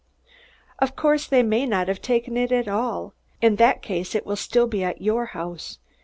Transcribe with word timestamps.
Of 0.79 0.95
course, 0.95 1.27
they 1.27 1.43
may 1.43 1.67
not 1.67 1.87
have 1.87 2.01
taken 2.01 2.35
it 2.35 2.51
at 2.51 2.67
all. 2.67 3.13
In 3.39 3.57
that 3.57 3.83
case 3.83 4.15
it 4.15 4.25
will 4.25 4.35
still 4.35 4.65
be 4.65 4.83
at 4.83 4.99
your 4.99 5.27
house. 5.37 5.77